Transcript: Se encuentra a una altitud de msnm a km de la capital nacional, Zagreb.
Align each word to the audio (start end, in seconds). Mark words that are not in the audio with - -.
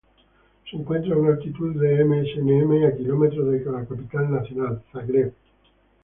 Se 0.67 0.75
encuentra 0.77 1.13
a 1.13 1.19
una 1.19 1.33
altitud 1.35 1.79
de 1.79 2.03
msnm 2.03 2.71
a 2.87 2.91
km 2.95 3.35
de 3.51 3.71
la 3.71 3.85
capital 3.85 4.31
nacional, 4.31 4.81
Zagreb. 4.91 5.35